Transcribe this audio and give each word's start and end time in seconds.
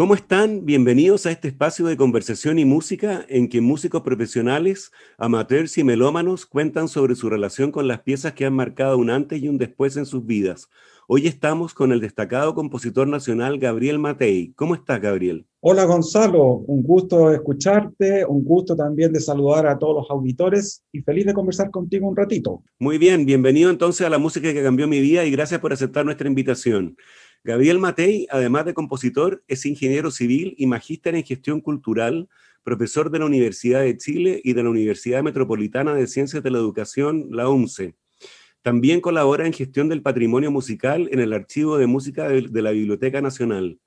¿Cómo 0.00 0.14
están? 0.14 0.64
Bienvenidos 0.64 1.26
a 1.26 1.30
este 1.30 1.48
espacio 1.48 1.84
de 1.84 1.98
conversación 1.98 2.58
y 2.58 2.64
música 2.64 3.26
en 3.28 3.50
que 3.50 3.60
músicos 3.60 4.00
profesionales, 4.00 4.92
amateurs 5.18 5.76
y 5.76 5.84
melómanos 5.84 6.46
cuentan 6.46 6.88
sobre 6.88 7.14
su 7.14 7.28
relación 7.28 7.70
con 7.70 7.86
las 7.86 8.00
piezas 8.00 8.32
que 8.32 8.46
han 8.46 8.54
marcado 8.54 8.96
un 8.96 9.10
antes 9.10 9.42
y 9.42 9.48
un 9.48 9.58
después 9.58 9.98
en 9.98 10.06
sus 10.06 10.24
vidas. 10.24 10.70
Hoy 11.06 11.26
estamos 11.26 11.74
con 11.74 11.92
el 11.92 12.00
destacado 12.00 12.54
compositor 12.54 13.08
nacional 13.08 13.58
Gabriel 13.58 13.98
Matei. 13.98 14.54
¿Cómo 14.56 14.74
estás, 14.74 15.02
Gabriel? 15.02 15.44
Hola, 15.60 15.84
Gonzalo. 15.84 16.44
Un 16.66 16.82
gusto 16.82 17.30
escucharte, 17.30 18.24
un 18.24 18.42
gusto 18.42 18.74
también 18.74 19.12
de 19.12 19.20
saludar 19.20 19.66
a 19.66 19.78
todos 19.78 19.96
los 19.96 20.10
auditores 20.10 20.82
y 20.92 21.02
feliz 21.02 21.26
de 21.26 21.34
conversar 21.34 21.70
contigo 21.70 22.08
un 22.08 22.16
ratito. 22.16 22.62
Muy 22.78 22.96
bien, 22.96 23.26
bienvenido 23.26 23.68
entonces 23.68 24.06
a 24.06 24.08
la 24.08 24.16
música 24.16 24.50
que 24.54 24.62
cambió 24.62 24.88
mi 24.88 25.00
vida 25.00 25.26
y 25.26 25.30
gracias 25.30 25.60
por 25.60 25.74
aceptar 25.74 26.06
nuestra 26.06 26.26
invitación. 26.26 26.96
Gabriel 27.42 27.78
Matei, 27.78 28.26
además 28.30 28.66
de 28.66 28.74
compositor, 28.74 29.42
es 29.48 29.64
ingeniero 29.64 30.10
civil 30.10 30.54
y 30.58 30.66
magíster 30.66 31.14
en 31.14 31.24
gestión 31.24 31.62
cultural, 31.62 32.28
profesor 32.62 33.10
de 33.10 33.18
la 33.18 33.24
Universidad 33.24 33.80
de 33.80 33.96
Chile 33.96 34.42
y 34.44 34.52
de 34.52 34.62
la 34.62 34.68
Universidad 34.68 35.22
Metropolitana 35.22 35.94
de 35.94 36.06
Ciencias 36.06 36.42
de 36.42 36.50
la 36.50 36.58
Educación, 36.58 37.28
la 37.30 37.48
UNCE. 37.48 37.94
También 38.60 39.00
colabora 39.00 39.46
en 39.46 39.54
gestión 39.54 39.88
del 39.88 40.02
patrimonio 40.02 40.50
musical 40.50 41.08
en 41.12 41.20
el 41.20 41.32
Archivo 41.32 41.78
de 41.78 41.86
Música 41.86 42.28
de, 42.28 42.62
la 42.62 42.72
Biblioteca 42.72 43.22
Nacional. 43.22 43.80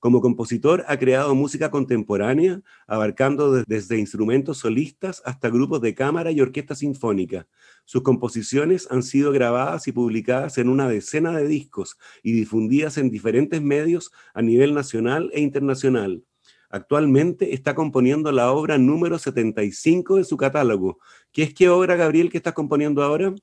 Como 0.00 0.22
compositor 0.22 0.82
ha 0.88 0.98
creado 0.98 1.34
música 1.34 1.70
contemporánea, 1.70 2.62
abarcando 2.86 3.52
desde 3.66 3.98
instrumentos 3.98 4.56
solistas 4.56 5.20
hasta 5.26 5.50
grupos 5.50 5.82
de 5.82 5.94
cámara 5.94 6.30
y 6.30 6.40
orquesta 6.40 6.74
sinfónica. 6.74 7.46
Sus 7.84 8.02
composiciones 8.02 8.88
han 8.90 9.02
sido 9.02 9.30
grabadas 9.30 9.88
y 9.88 9.92
publicadas 9.92 10.56
en 10.56 10.70
una 10.70 10.88
decena 10.88 11.36
de 11.36 11.46
discos 11.46 11.98
y 12.22 12.32
difundidas 12.32 12.96
en 12.96 13.10
diferentes 13.10 13.60
medios 13.60 14.10
a 14.32 14.40
nivel 14.40 14.72
nacional 14.72 15.30
e 15.34 15.42
internacional. 15.42 16.24
Actualmente 16.70 17.52
está 17.52 17.74
componiendo 17.74 18.32
la 18.32 18.52
obra 18.52 18.78
número 18.78 19.18
75 19.18 20.16
de 20.16 20.24
su 20.24 20.38
catálogo. 20.38 20.98
¿Qué 21.30 21.42
es 21.42 21.52
qué 21.52 21.68
obra, 21.68 21.96
Gabriel, 21.96 22.30
que 22.30 22.38
estás 22.38 22.54
componiendo 22.54 23.02
ahora? 23.02 23.34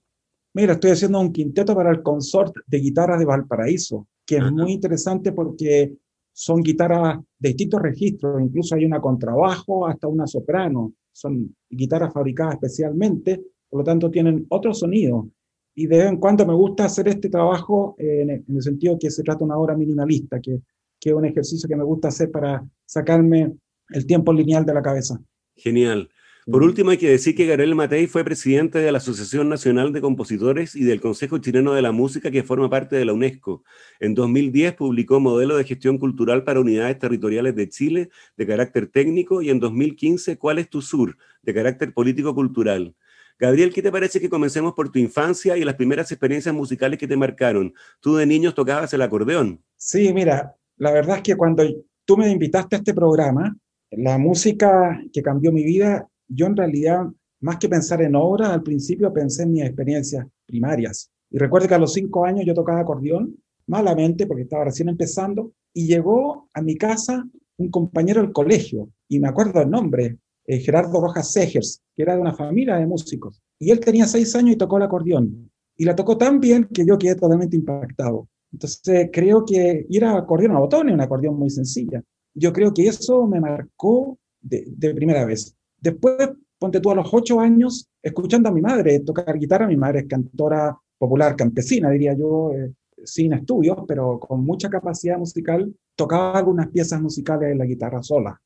Mira, 0.54 0.74
estoy 0.74 0.90
haciendo 0.90 1.20
un 1.20 1.32
quinteto 1.32 1.76
para 1.76 1.92
el 1.92 2.02
consort 2.02 2.56
de 2.66 2.80
guitarras 2.80 3.20
de 3.20 3.26
Valparaíso, 3.26 4.08
que 4.26 4.38
es 4.38 4.52
muy 4.52 4.72
interesante 4.72 5.32
porque 5.34 5.94
son 6.40 6.62
guitarras 6.62 7.20
de 7.40 7.50
distintos 7.50 7.82
registros, 7.82 8.40
incluso 8.40 8.76
hay 8.76 8.86
una 8.86 9.02
contrabajo 9.02 9.88
hasta 9.88 10.08
una 10.08 10.28
soprano, 10.28 10.94
son 11.12 11.56
guitarras 11.68 12.14
fabricadas 12.14 12.54
especialmente, 12.54 13.42
por 13.68 13.80
lo 13.80 13.84
tanto 13.84 14.12
tienen 14.12 14.46
otro 14.50 14.72
sonido. 14.72 15.32
Y 15.74 15.88
de 15.88 15.98
vez 15.98 16.08
en 16.10 16.18
cuando 16.18 16.46
me 16.46 16.54
gusta 16.54 16.86
hacer 16.86 17.08
este 17.08 17.30
trabajo 17.30 17.96
en, 17.98 18.30
el, 18.30 18.62
sentido 18.62 19.00
que 19.00 19.10
se 19.10 19.24
trata 19.24 19.40
de 19.40 19.46
una 19.46 19.58
obra 19.58 19.76
minimalista, 19.76 20.40
que, 20.40 20.62
que 21.00 21.10
es 21.10 21.16
un 21.16 21.26
ejercicio 21.26 21.68
que 21.68 21.76
me 21.76 21.84
gusta 21.84 22.10
hacer 22.10 22.30
para 22.30 22.64
sacarme 22.86 23.58
el 23.90 24.06
tiempo 24.06 24.32
lineal 24.32 24.64
de 24.64 24.76
la 24.76 24.84
cabeza. 24.84 25.20
Genial. 25.56 26.08
Por 26.50 26.64
último, 26.64 26.92
hay 26.92 26.98
que 26.98 27.10
decir 27.10 27.36
que 27.36 27.46
Gabriel 27.46 27.76
Matei 27.76 28.08
fue 28.08 28.24
presidente 28.24 28.80
de 28.80 28.90
la 28.90 29.00
Asociación 29.00 29.50
Nacional 29.50 29.92
de 29.92 30.00
Compositores 30.00 30.78
y 30.78 30.86
del 30.86 31.02
Consejo 31.02 31.40
Chileno 31.40 31.74
de 31.74 31.82
la 31.82 31.92
Música, 31.92 32.32
que 32.32 32.42
forma 32.42 32.70
parte 32.70 32.96
de 32.96 33.04
la 33.04 33.12
UNESCO. 33.12 33.66
En 34.00 34.14
2010 34.14 34.76
publicó 34.76 35.20
Modelo 35.20 35.58
de 35.58 35.66
Gestión 35.66 35.98
Cultural 35.98 36.46
para 36.46 36.62
Unidades 36.62 37.00
Territoriales 37.00 37.54
de 37.54 37.68
Chile, 37.68 38.10
de 38.38 38.48
carácter 38.48 38.88
técnico, 38.88 39.42
y 39.42 39.50
en 39.50 39.60
2015, 39.60 40.38
¿Cuál 40.38 40.60
es 40.60 40.70
tu 40.70 40.82
sur?, 40.82 41.18
de 41.42 41.54
carácter 41.54 41.94
político-cultural. 41.94 42.96
Gabriel, 43.38 43.74
¿qué 43.74 43.82
te 43.82 43.92
parece 43.92 44.22
que 44.22 44.30
comencemos 44.30 44.74
por 44.74 44.90
tu 44.90 45.00
infancia 45.00 45.58
y 45.58 45.66
las 45.66 45.76
primeras 45.76 46.10
experiencias 46.14 46.56
musicales 46.56 46.98
que 46.98 47.10
te 47.10 47.18
marcaron? 47.18 47.74
Tú 48.00 48.16
de 48.16 48.26
niños 48.26 48.56
tocabas 48.56 48.94
el 48.94 49.02
acordeón. 49.02 49.62
Sí, 49.76 50.14
mira, 50.14 50.56
la 50.78 50.94
verdad 50.94 51.18
es 51.18 51.24
que 51.24 51.36
cuando 51.36 51.66
tú 52.06 52.16
me 52.16 52.32
invitaste 52.32 52.78
a 52.78 52.80
este 52.80 52.94
programa, 52.94 53.54
la 53.92 54.18
música 54.18 54.98
que 55.12 55.22
cambió 55.22 55.52
mi 55.52 55.66
vida 55.66 56.08
yo 56.28 56.48
en 56.48 56.56
realidad, 56.56 57.08
más 57.42 57.58
que 57.58 57.70
pensar 57.70 58.02
en 58.02 58.16
obras, 58.16 58.50
al 58.50 58.64
principio 58.64 59.14
pensé 59.14 59.44
en 59.44 59.52
mis 59.54 59.64
experiencias 59.64 60.26
primarias. 60.46 61.12
Y 61.30 61.38
recuerdo 61.38 61.68
que 61.68 61.76
a 61.76 61.80
los 61.80 61.94
cinco 61.94 62.26
años 62.26 62.46
yo 62.46 62.54
tocaba 62.54 62.80
acordeón, 62.80 63.36
malamente, 63.68 64.26
porque 64.26 64.44
estaba 64.44 64.66
recién 64.66 64.90
empezando, 64.90 65.52
y 65.74 65.88
llegó 65.88 66.48
a 66.54 66.62
mi 66.62 66.76
casa 66.76 67.28
un 67.58 67.70
compañero 67.70 68.22
del 68.22 68.32
colegio, 68.32 68.90
y 69.08 69.20
me 69.20 69.28
acuerdo 69.28 69.62
el 69.62 69.70
nombre, 69.70 70.18
eh, 70.46 70.60
Gerardo 70.60 71.02
Rojas 71.02 71.32
Segers, 71.32 71.82
que 71.96 72.04
era 72.04 72.16
de 72.16 72.22
una 72.22 72.34
familia 72.34 72.76
de 72.76 72.88
músicos. 72.88 73.42
Y 73.60 73.72
él 73.72 73.80
tenía 73.80 74.06
seis 74.06 74.34
años 74.36 74.56
y 74.56 74.58
tocó 74.58 74.78
el 74.78 74.84
acordeón. 74.84 75.52
Y 75.76 75.86
la 75.86 75.96
tocó 75.96 76.18
tan 76.18 76.40
bien 76.40 76.66
que 76.74 76.86
yo 76.86 76.98
quedé 76.98 77.16
totalmente 77.16 77.58
impactado. 77.58 78.30
Entonces 78.52 79.10
creo 79.12 79.46
que 79.46 79.86
ir 79.90 80.06
a 80.06 80.18
acordeón 80.18 80.56
a 80.56 80.60
botones, 80.60 80.94
una 80.94 81.04
acordeón 81.04 81.38
muy 81.38 81.50
sencilla. 81.50 82.02
Yo 82.34 82.54
creo 82.54 82.74
que 82.74 82.88
eso 82.88 83.28
me 83.28 83.42
marcó 83.42 84.18
de 84.40 84.94
primera 84.96 85.26
vez. 85.26 85.57
Después, 85.80 86.30
ponte 86.60 86.80
tú 86.80 86.92
a 86.92 86.96
los 86.96 87.10
ocho 87.14 87.40
años, 87.40 87.90
escuchando 88.02 88.50
a 88.50 88.52
mi 88.52 88.62
madre 88.62 89.00
tocar 89.02 89.38
guitarra, 89.38 89.68
mi 89.68 89.78
madre 89.78 90.00
es 90.00 90.08
cantora 90.08 90.78
popular 90.98 91.36
campesina, 91.36 91.90
diría 91.90 92.14
yo, 92.14 92.52
eh, 92.54 92.74
sin 93.04 93.34
estudios, 93.34 93.78
pero 93.88 94.20
con 94.20 94.44
mucha 94.44 94.70
capacidad 94.70 95.18
musical, 95.18 95.74
tocaba 95.96 96.38
algunas 96.38 96.68
piezas 96.70 97.02
musicales 97.02 97.52
en 97.52 97.60
la 97.60 97.66
guitarra 97.66 98.02
sola. 98.02 98.40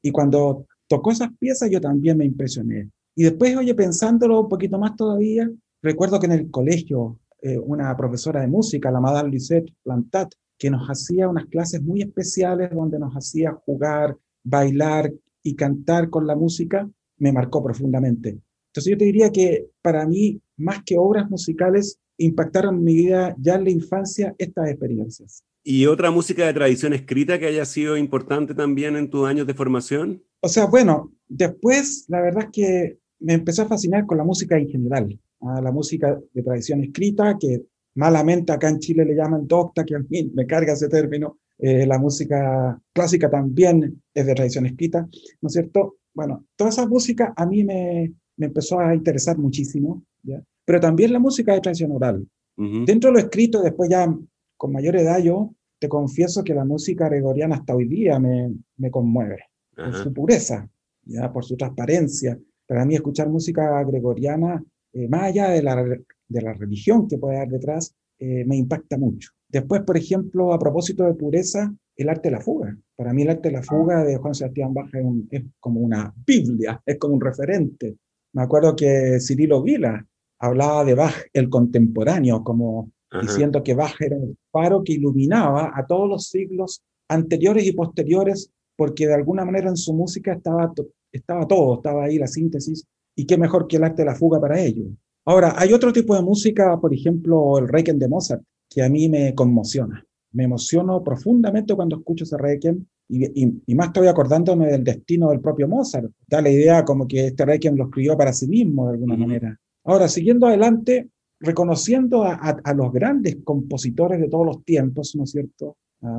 Y 0.00 0.10
cuando 0.10 0.66
tocó 0.88 1.12
esas 1.12 1.30
piezas 1.38 1.70
yo 1.70 1.80
también 1.80 2.16
me 2.16 2.24
impresioné. 2.24 2.90
Y 3.14 3.24
después, 3.24 3.56
oye, 3.56 3.74
pensándolo 3.74 4.40
un 4.40 4.48
poquito 4.48 4.78
más 4.78 4.96
todavía, 4.96 5.50
recuerdo 5.82 6.18
que 6.18 6.26
en 6.26 6.32
el 6.32 6.50
colegio 6.50 7.18
eh, 7.42 7.58
una 7.58 7.96
profesora 7.96 8.40
de 8.40 8.48
música, 8.48 8.90
la 8.90 9.00
Madame 9.00 9.30
Lisette 9.30 9.72
Plantat, 9.82 10.32
que 10.58 10.70
nos 10.70 10.86
hacía 10.88 11.28
unas 11.28 11.46
clases 11.46 11.82
muy 11.82 12.02
especiales 12.02 12.70
donde 12.70 12.98
nos 12.98 13.14
hacía 13.14 13.52
jugar, 13.52 14.16
bailar, 14.44 15.10
y 15.42 15.54
cantar 15.54 16.10
con 16.10 16.26
la 16.26 16.36
música 16.36 16.88
me 17.18 17.32
marcó 17.32 17.62
profundamente. 17.62 18.40
Entonces 18.70 18.90
yo 18.90 18.98
te 18.98 19.04
diría 19.04 19.30
que 19.30 19.66
para 19.82 20.06
mí, 20.06 20.40
más 20.56 20.82
que 20.84 20.96
obras 20.96 21.28
musicales, 21.28 21.98
impactaron 22.18 22.82
mi 22.82 22.94
vida 22.94 23.34
ya 23.38 23.54
en 23.54 23.64
la 23.64 23.70
infancia 23.70 24.34
estas 24.38 24.68
experiencias. 24.68 25.42
¿Y 25.62 25.86
otra 25.86 26.10
música 26.10 26.46
de 26.46 26.54
tradición 26.54 26.92
escrita 26.92 27.38
que 27.38 27.46
haya 27.46 27.64
sido 27.64 27.96
importante 27.96 28.54
también 28.54 28.96
en 28.96 29.10
tus 29.10 29.26
años 29.26 29.46
de 29.46 29.54
formación? 29.54 30.22
O 30.40 30.48
sea, 30.48 30.66
bueno, 30.66 31.12
después 31.28 32.06
la 32.08 32.20
verdad 32.22 32.44
es 32.44 32.50
que 32.52 32.98
me 33.18 33.34
empezó 33.34 33.62
a 33.62 33.68
fascinar 33.68 34.06
con 34.06 34.18
la 34.18 34.24
música 34.24 34.56
en 34.56 34.68
general, 34.68 35.20
a 35.40 35.60
la 35.60 35.72
música 35.72 36.18
de 36.32 36.42
tradición 36.42 36.82
escrita, 36.82 37.36
que 37.38 37.62
malamente 37.94 38.52
acá 38.52 38.68
en 38.68 38.78
Chile 38.78 39.04
le 39.04 39.14
llaman 39.14 39.46
docta, 39.46 39.84
que 39.84 39.96
a 39.96 39.98
mí 39.98 40.30
me 40.34 40.46
carga 40.46 40.72
ese 40.72 40.88
término, 40.88 41.38
eh, 41.60 41.86
la 41.86 41.98
música 41.98 42.80
clásica 42.92 43.30
también 43.30 44.02
es 44.14 44.26
de 44.26 44.34
tradición 44.34 44.66
escrita, 44.66 45.06
¿no 45.40 45.46
es 45.46 45.52
cierto? 45.52 45.96
Bueno, 46.14 46.46
toda 46.56 46.70
esa 46.70 46.86
música 46.86 47.32
a 47.36 47.46
mí 47.46 47.64
me, 47.64 48.14
me 48.36 48.46
empezó 48.46 48.80
a 48.80 48.94
interesar 48.94 49.36
muchísimo, 49.38 50.02
¿ya? 50.22 50.42
pero 50.64 50.80
también 50.80 51.12
la 51.12 51.18
música 51.18 51.52
de 51.52 51.60
tradición 51.60 51.92
oral. 51.92 52.26
Dentro 52.56 53.08
de 53.08 53.14
lo 53.14 53.18
escrito, 53.20 53.62
después 53.62 53.88
ya 53.88 54.14
con 54.58 54.72
mayor 54.72 54.94
edad 54.96 55.18
yo 55.22 55.54
te 55.78 55.88
confieso 55.88 56.44
que 56.44 56.54
la 56.54 56.66
música 56.66 57.08
gregoriana 57.08 57.56
hasta 57.56 57.74
hoy 57.74 57.88
día 57.88 58.18
me, 58.18 58.52
me 58.76 58.90
conmueve, 58.90 59.44
por 59.74 59.94
su 59.94 60.12
pureza, 60.12 60.68
¿ya? 61.04 61.32
por 61.32 61.44
su 61.44 61.56
transparencia. 61.56 62.38
Para 62.66 62.84
mí 62.84 62.94
escuchar 62.94 63.30
música 63.30 63.82
gregoriana, 63.84 64.62
eh, 64.92 65.08
más 65.08 65.22
allá 65.22 65.48
de 65.48 65.62
la, 65.62 65.82
de 65.82 66.42
la 66.42 66.52
religión 66.52 67.08
que 67.08 67.16
puede 67.16 67.38
haber 67.38 67.48
detrás, 67.48 67.94
eh, 68.18 68.44
me 68.44 68.56
impacta 68.56 68.98
mucho. 68.98 69.30
Después, 69.50 69.82
por 69.82 69.96
ejemplo, 69.96 70.52
a 70.52 70.58
propósito 70.58 71.04
de 71.04 71.14
pureza, 71.14 71.74
el 71.96 72.08
arte 72.08 72.28
de 72.30 72.36
la 72.36 72.40
fuga. 72.40 72.76
Para 72.96 73.12
mí 73.12 73.22
el 73.22 73.30
arte 73.30 73.48
de 73.48 73.56
la 73.56 73.62
fuga 73.62 74.04
de 74.04 74.16
Juan 74.16 74.34
Sebastián 74.34 74.72
Bach 74.72 74.90
es, 75.30 75.42
como 75.58 75.80
una 75.80 76.12
Biblia, 76.26 76.80
es 76.86 76.98
como 76.98 77.14
un 77.14 77.20
referente. 77.20 77.96
Me 78.32 78.42
acuerdo 78.42 78.76
que 78.76 79.18
Cirilo 79.20 79.62
Vila 79.62 80.06
hablaba 80.38 80.84
de 80.84 80.94
Bach, 80.94 81.14
el 81.32 81.48
contemporáneo, 81.48 82.42
como 82.42 82.90
diciendo 83.20 83.62
que 83.64 83.74
Bach 83.74 84.00
era 84.00 84.16
el 84.16 84.36
faro 84.52 84.84
que 84.84 84.92
iluminaba 84.92 85.72
a 85.74 85.84
todos 85.84 86.08
los 86.08 86.28
siglos 86.28 86.80
anteriores 87.08 87.66
y 87.66 87.72
posteriores, 87.72 88.50
porque 88.76 89.08
de 89.08 89.14
alguna 89.14 89.44
manera 89.44 89.68
en 89.68 89.76
su 89.76 89.92
música 89.92 90.32
estaba, 90.32 90.72
estaba 91.10 91.46
todo, 91.46 91.74
estaba 91.74 92.04
ahí 92.04 92.18
la 92.18 92.28
síntesis, 92.28 92.84
y 93.16 93.26
qué 93.26 93.36
mejor 93.36 93.66
que 93.66 93.78
el 93.78 93.84
arte 93.84 94.02
de 94.02 94.06
la 94.06 94.14
fuga 94.14 94.40
para 94.40 94.60
ello. 94.60 94.84
Ahora, 95.26 95.54
hay 95.56 95.72
otro 95.72 95.92
tipo 95.92 96.14
de 96.14 96.22
música, 96.22 96.78
por 96.80 96.94
ejemplo, 96.94 97.58
el 97.58 97.68
Requiem 97.68 97.98
de 97.98 98.08
Mozart, 98.08 98.42
que 98.70 98.82
a 98.82 98.88
mí 98.88 99.08
me 99.08 99.34
conmociona. 99.34 100.06
Me 100.32 100.44
emociono 100.44 101.02
profundamente 101.02 101.74
cuando 101.74 101.96
escucho 101.96 102.22
ese 102.24 102.38
Requiem 102.38 102.86
y, 103.08 103.74
más 103.74 103.88
estoy 103.88 104.06
acordándome 104.06 104.68
del 104.68 104.84
destino 104.84 105.30
del 105.30 105.40
propio 105.40 105.66
Mozart. 105.66 106.12
Da 106.28 106.40
la 106.40 106.50
idea 106.50 106.84
como 106.84 107.08
que 107.08 107.26
este 107.26 107.44
Requiem 107.44 107.74
lo 107.74 107.84
escribió 107.86 108.16
para 108.16 108.32
sí 108.32 108.46
mismo 108.46 108.86
de 108.86 108.92
alguna 108.92 109.16
manera. 109.16 109.58
Ahora, 109.84 110.06
siguiendo 110.06 110.46
adelante, 110.46 111.08
reconociendo 111.40 112.22
a, 112.22 112.74
los 112.74 112.92
grandes 112.92 113.38
compositores 113.42 114.20
de 114.20 114.28
todos 114.28 114.46
los 114.46 114.64
tiempos, 114.64 115.16
¿no 115.16 115.24
es 115.24 115.32
cierto? 115.32 115.76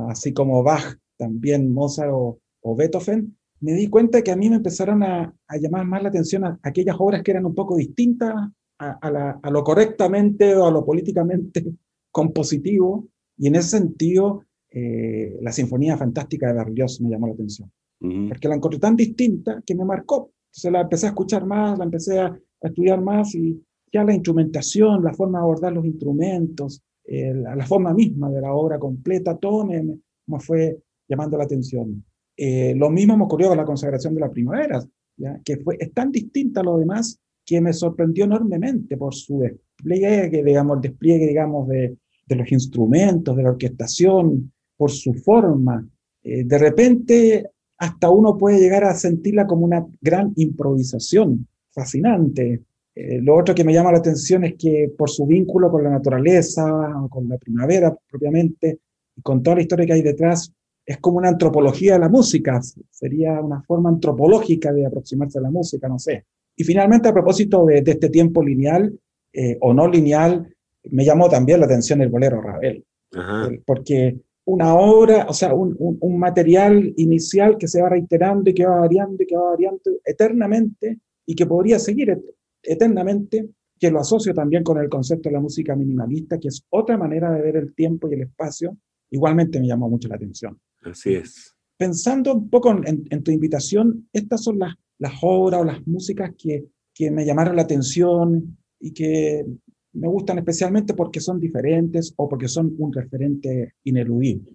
así 0.08 0.32
como 0.32 0.62
Bach, 0.62 0.96
también 1.16 1.72
Mozart 1.72 2.10
o, 2.12 2.38
Beethoven, 2.76 3.36
me 3.60 3.72
di 3.72 3.88
cuenta 3.88 4.22
que 4.22 4.30
a 4.30 4.36
mí 4.36 4.50
me 4.50 4.56
empezaron 4.56 5.02
a, 5.02 5.34
llamar 5.58 5.86
más 5.86 6.02
la 6.02 6.10
atención 6.10 6.44
a, 6.44 6.60
aquellas 6.62 6.96
obras 6.98 7.22
que 7.22 7.30
eran 7.30 7.46
un 7.46 7.54
poco 7.54 7.76
distintas 7.76 8.34
a, 8.78 9.50
lo 9.50 9.64
correctamente 9.64 10.54
o 10.56 10.66
a 10.66 10.70
lo 10.70 10.84
políticamente 10.84 11.64
compositivo, 12.12 13.08
y 13.36 13.48
en 13.48 13.56
ese 13.56 13.78
sentido 13.78 14.44
eh, 14.70 15.36
la 15.40 15.50
Sinfonía 15.50 15.96
Fantástica 15.96 16.46
de 16.46 16.54
Berlioz 16.54 17.00
me 17.00 17.10
llamó 17.10 17.26
la 17.26 17.34
atención, 17.34 17.72
porque 18.28 18.48
la 18.48 18.54
encontré 18.54 18.78
tan 18.78 18.94
distinta 18.96 19.62
que 19.66 19.74
me 19.74 19.84
marcó. 19.84 20.32
Entonces 20.50 20.72
la 20.72 20.80
empecé 20.82 21.06
a 21.06 21.10
escuchar 21.10 21.46
más, 21.46 21.78
la 21.78 21.84
empecé 21.84 22.18
a, 22.18 22.38
estudiar 22.60 23.00
más 23.00 23.34
y 23.34 23.60
ya 23.92 24.04
la 24.04 24.14
instrumentación, 24.14 25.02
la 25.02 25.12
forma 25.12 25.38
de 25.38 25.42
abordar 25.42 25.72
los 25.72 25.84
instrumentos, 25.84 26.80
la, 27.04 27.66
forma 27.66 27.92
misma 27.92 28.30
de 28.30 28.40
la 28.40 28.54
obra 28.54 28.78
completa, 28.78 29.36
todo 29.36 29.66
me, 29.66 29.82
me 29.82 30.38
fue 30.38 30.78
llamando 31.08 31.36
la 31.36 31.44
atención. 31.44 32.04
Eh, 32.36 32.74
lo 32.76 32.90
mismo 32.90 33.16
me 33.16 33.24
ocurrió 33.24 33.48
con 33.48 33.58
la 33.58 33.64
consagración 33.64 34.14
de 34.14 34.20
la 34.20 34.30
primavera, 34.30 34.82
¿ya? 35.16 35.40
que 35.44 35.58
fue, 35.58 35.76
es 35.78 35.92
tan 35.92 36.10
distinta 36.10 36.60
a 36.60 36.64
lo 36.64 36.78
demás 36.78 37.18
que 37.44 37.60
me 37.60 37.72
sorprendió 37.72 38.24
enormemente 38.24 38.96
por 38.96 39.14
su 39.14 39.40
despliegue, 39.40 40.42
digamos, 40.42 40.76
el 40.76 40.82
despliegue, 40.82 41.26
digamos, 41.26 41.68
de, 41.68 41.96
de 42.32 42.42
los 42.42 42.52
instrumentos, 42.52 43.36
de 43.36 43.42
la 43.42 43.50
orquestación, 43.50 44.52
por 44.76 44.90
su 44.90 45.14
forma. 45.14 45.86
Eh, 46.22 46.44
de 46.44 46.58
repente, 46.58 47.46
hasta 47.78 48.10
uno 48.10 48.36
puede 48.36 48.58
llegar 48.58 48.84
a 48.84 48.94
sentirla 48.94 49.46
como 49.46 49.64
una 49.64 49.84
gran 50.00 50.32
improvisación, 50.36 51.46
fascinante. 51.70 52.62
Eh, 52.94 53.20
lo 53.22 53.36
otro 53.36 53.54
que 53.54 53.64
me 53.64 53.72
llama 53.72 53.92
la 53.92 53.98
atención 53.98 54.44
es 54.44 54.54
que 54.54 54.92
por 54.96 55.08
su 55.08 55.26
vínculo 55.26 55.70
con 55.70 55.84
la 55.84 55.90
naturaleza, 55.90 56.64
con 57.08 57.28
la 57.28 57.38
primavera 57.38 57.96
propiamente, 58.10 58.78
y 59.16 59.22
con 59.22 59.42
toda 59.42 59.56
la 59.56 59.62
historia 59.62 59.86
que 59.86 59.92
hay 59.94 60.02
detrás, 60.02 60.52
es 60.84 60.98
como 60.98 61.18
una 61.18 61.28
antropología 61.28 61.94
de 61.94 62.00
la 62.00 62.08
música, 62.08 62.60
sería 62.90 63.40
una 63.40 63.62
forma 63.62 63.88
antropológica 63.90 64.72
de 64.72 64.86
aproximarse 64.86 65.38
a 65.38 65.42
la 65.42 65.50
música, 65.50 65.88
no 65.88 65.98
sé. 65.98 66.24
Y 66.56 66.64
finalmente, 66.64 67.08
a 67.08 67.12
propósito 67.12 67.64
de, 67.66 67.82
este 67.84 68.10
tiempo 68.10 68.42
lineal 68.42 68.98
eh, 69.32 69.56
o 69.60 69.72
no 69.72 69.88
lineal, 69.88 70.54
me 70.90 71.04
llamó 71.04 71.28
también 71.28 71.60
la 71.60 71.66
atención 71.66 72.00
el 72.02 72.08
bolero 72.08 72.40
Ravel, 72.40 72.84
porque 73.64 74.16
una 74.44 74.74
obra, 74.74 75.26
o 75.28 75.32
sea, 75.32 75.54
un, 75.54 75.76
un, 75.78 76.18
material 76.18 76.92
inicial 76.96 77.56
que 77.56 77.68
se 77.68 77.80
va 77.80 77.88
reiterando 77.88 78.50
y 78.50 78.54
que 78.54 78.66
va 78.66 78.80
variando 78.80 79.22
y 79.22 79.26
que 79.26 79.36
va 79.36 79.50
variando 79.50 79.90
eternamente 80.04 80.98
y 81.24 81.34
que 81.34 81.46
podría 81.46 81.78
seguir 81.78 82.20
eternamente, 82.62 83.48
que 83.78 83.90
lo 83.90 84.00
asocio 84.00 84.34
también 84.34 84.64
con 84.64 84.78
el 84.78 84.88
concepto 84.88 85.28
de 85.28 85.34
la 85.34 85.40
música 85.40 85.76
minimalista, 85.76 86.38
que 86.38 86.48
es 86.48 86.64
otra 86.70 86.96
manera 86.96 87.30
de 87.30 87.40
ver 87.40 87.56
el 87.56 87.74
tiempo 87.74 88.08
y 88.08 88.14
el 88.14 88.22
espacio, 88.22 88.76
igualmente 89.10 89.60
me 89.60 89.68
llamó 89.68 89.88
mucho 89.88 90.08
la 90.08 90.16
atención. 90.16 90.58
Así 90.82 91.14
es. 91.14 91.54
Pensando 91.76 92.34
un 92.34 92.50
poco 92.50 92.70
en, 92.70 93.04
en 93.08 93.22
tu 93.22 93.30
invitación, 93.30 94.08
estas 94.12 94.42
son 94.42 94.58
las, 94.58 94.74
las 94.98 95.14
obras 95.22 95.60
o 95.60 95.64
las 95.64 95.86
músicas 95.86 96.32
que, 96.36 96.64
que 96.94 97.10
me 97.10 97.24
llamaron 97.24 97.56
la 97.56 97.62
atención 97.62 98.56
y 98.80 98.92
que 98.92 99.44
me 99.94 100.08
gustan 100.08 100.38
especialmente 100.38 100.94
porque 100.94 101.20
son 101.20 101.38
diferentes 101.38 102.14
o 102.16 102.28
porque 102.28 102.48
son 102.48 102.74
un 102.78 102.92
referente 102.92 103.74
ineludible. 103.84 104.50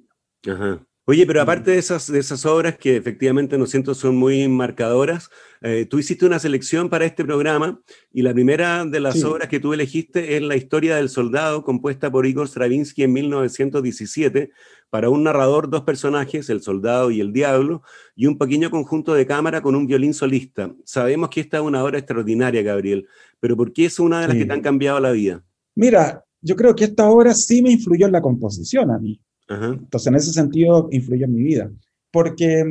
Ajá. 0.47 0.86
Oye, 1.09 1.25
pero 1.25 1.41
aparte 1.41 1.71
de 1.71 1.77
esas, 1.77 2.11
de 2.11 2.19
esas 2.19 2.45
obras 2.45 2.77
que 2.77 2.97
efectivamente 2.97 3.57
no 3.57 3.65
siento 3.65 3.95
son 3.95 4.17
muy 4.17 4.45
marcadoras, 4.49 5.29
eh, 5.61 5.87
tú 5.89 5.99
hiciste 5.99 6.25
una 6.25 6.37
selección 6.37 6.89
para 6.89 7.05
este 7.05 7.23
programa 7.23 7.79
y 8.11 8.23
la 8.23 8.33
primera 8.33 8.83
de 8.83 8.99
las 8.99 9.23
obras 9.23 9.47
que 9.47 9.61
tú 9.61 9.71
elegiste 9.71 10.35
es 10.35 10.41
La 10.41 10.57
historia 10.57 10.97
del 10.97 11.07
soldado, 11.07 11.63
compuesta 11.63 12.11
por 12.11 12.25
Igor 12.25 12.49
Stravinsky 12.49 13.03
en 13.03 13.13
1917, 13.13 14.51
para 14.89 15.09
un 15.09 15.23
narrador, 15.23 15.69
dos 15.69 15.83
personajes, 15.83 16.49
el 16.49 16.61
soldado 16.61 17.09
y 17.09 17.21
el 17.21 17.31
diablo, 17.31 17.83
y 18.13 18.25
un 18.25 18.37
pequeño 18.37 18.69
conjunto 18.69 19.13
de 19.13 19.25
cámara 19.25 19.61
con 19.61 19.75
un 19.75 19.87
violín 19.87 20.13
solista. 20.13 20.75
Sabemos 20.83 21.29
que 21.29 21.39
esta 21.39 21.55
es 21.55 21.63
una 21.63 21.85
obra 21.85 21.99
extraordinaria, 21.99 22.61
Gabriel, 22.63 23.07
pero 23.39 23.55
¿por 23.55 23.71
qué 23.71 23.85
es 23.85 23.97
una 23.97 24.19
de 24.19 24.27
las 24.27 24.35
que 24.35 24.45
te 24.45 24.51
han 24.51 24.59
cambiado 24.59 24.99
la 24.99 25.11
vida? 25.11 25.41
Mira, 25.73 26.25
yo 26.41 26.57
creo 26.57 26.75
que 26.75 26.83
esta 26.83 27.09
obra 27.09 27.33
sí 27.33 27.61
me 27.61 27.71
influyó 27.71 28.07
en 28.07 28.11
la 28.11 28.21
composición 28.21 28.91
a 28.91 28.99
mí. 28.99 29.21
Entonces, 29.49 30.07
en 30.07 30.15
ese 30.15 30.33
sentido, 30.33 30.89
influyó 30.91 31.25
en 31.25 31.33
mi 31.33 31.43
vida, 31.43 31.71
porque 32.11 32.65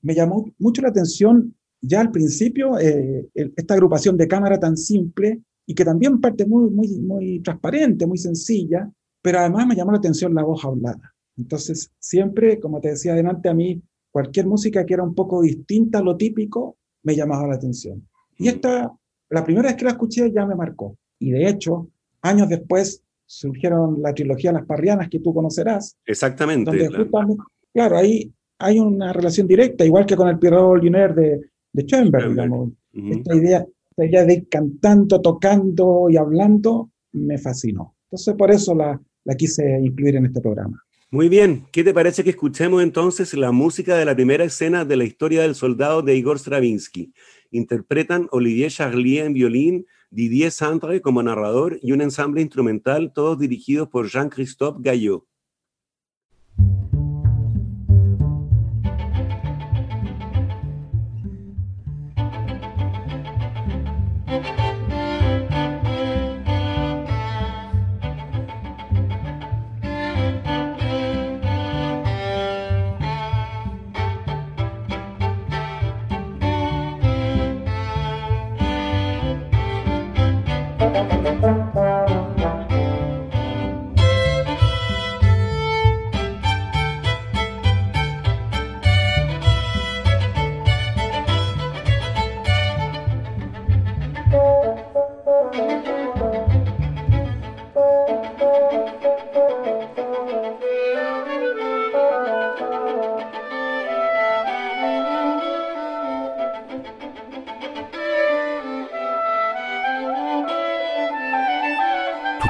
me 0.00 0.14
llamó 0.14 0.50
mucho 0.58 0.82
la 0.82 0.88
atención 0.88 1.54
ya 1.80 2.00
al 2.00 2.10
principio 2.10 2.78
eh, 2.78 3.28
esta 3.34 3.74
agrupación 3.74 4.16
de 4.16 4.28
cámara 4.28 4.58
tan 4.58 4.76
simple 4.76 5.42
y 5.66 5.74
que 5.74 5.84
también 5.84 6.20
parte 6.20 6.46
muy, 6.46 6.70
muy, 6.70 6.88
muy 7.00 7.40
transparente, 7.40 8.06
muy 8.06 8.18
sencilla, 8.18 8.90
pero 9.20 9.40
además 9.40 9.66
me 9.66 9.74
llamó 9.74 9.92
la 9.92 9.98
atención 9.98 10.34
la 10.34 10.44
voz 10.44 10.64
hablada. 10.64 11.14
Entonces, 11.36 11.90
siempre, 11.98 12.60
como 12.60 12.80
te 12.80 12.90
decía 12.90 13.12
adelante, 13.12 13.48
a 13.48 13.54
mí 13.54 13.82
cualquier 14.10 14.46
música 14.46 14.84
que 14.84 14.94
era 14.94 15.02
un 15.02 15.14
poco 15.14 15.42
distinta 15.42 15.98
a 15.98 16.02
lo 16.02 16.16
típico 16.16 16.76
me 17.02 17.16
llamaba 17.16 17.48
la 17.48 17.54
atención. 17.54 18.06
Y 18.38 18.48
esta, 18.48 18.92
la 19.30 19.44
primera 19.44 19.68
vez 19.68 19.76
que 19.76 19.84
la 19.84 19.92
escuché 19.92 20.30
ya 20.32 20.46
me 20.46 20.54
marcó. 20.54 20.96
Y 21.18 21.30
de 21.30 21.48
hecho, 21.48 21.88
años 22.20 22.48
después 22.48 23.01
surgieron 23.32 24.02
la 24.02 24.12
trilogía 24.12 24.52
Las 24.52 24.66
Parrianas, 24.66 25.08
que 25.08 25.20
tú 25.20 25.32
conocerás. 25.32 25.96
Exactamente. 26.04 26.70
claro. 27.72 27.96
ahí 27.96 28.30
hay 28.58 28.78
una 28.78 29.12
relación 29.12 29.46
directa, 29.46 29.84
igual 29.84 30.06
que 30.06 30.16
con 30.16 30.28
el 30.28 30.38
Pierrot 30.38 30.82
Lunaire 30.82 31.14
de, 31.14 31.40
de 31.72 31.82
Schoenberg, 31.82 32.30
digamos. 32.30 32.70
esta, 32.92 33.34
idea, 33.34 33.66
esta 33.90 34.04
idea 34.04 34.24
de 34.24 34.34
ir 34.34 34.48
cantando, 34.48 35.20
tocando 35.20 36.08
y 36.10 36.16
hablando 36.16 36.90
me 37.12 37.38
fascinó. 37.38 37.96
Entonces, 38.04 38.34
por 38.34 38.50
eso 38.50 38.74
la, 38.74 39.00
la 39.24 39.34
quise 39.34 39.80
incluir 39.82 40.16
en 40.16 40.26
este 40.26 40.40
programa. 40.40 40.80
Muy 41.10 41.28
bien, 41.28 41.64
¿qué 41.72 41.82
te 41.84 41.92
parece 41.92 42.24
que 42.24 42.30
escuchemos 42.30 42.82
entonces 42.82 43.34
la 43.34 43.50
música 43.50 43.96
de 43.96 44.04
la 44.04 44.14
primera 44.14 44.44
escena 44.44 44.84
de 44.84 44.96
la 44.96 45.04
historia 45.04 45.42
del 45.42 45.54
soldado 45.54 46.02
de 46.02 46.16
Igor 46.16 46.38
Stravinsky? 46.38 47.12
Interpretan 47.50 48.28
Olivier 48.30 48.70
Charlier 48.70 49.26
en 49.26 49.34
violín, 49.34 49.86
Didier 50.14 50.50
Santre 50.50 51.00
como 51.00 51.22
narrador 51.22 51.78
y 51.80 51.92
un 51.92 52.02
ensamble 52.02 52.42
instrumental, 52.42 53.14
todos 53.14 53.38
dirigidos 53.38 53.88
por 53.88 54.10
Jean-Christophe 54.10 54.80
Gallot. 54.82 55.24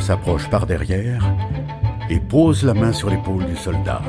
s'approche 0.00 0.48
par 0.48 0.66
derrière 0.66 1.22
et 2.08 2.20
pose 2.20 2.64
la 2.64 2.72
main 2.72 2.92
sur 2.92 3.10
l'épaule 3.10 3.44
du 3.44 3.54
soldat. 3.54 4.00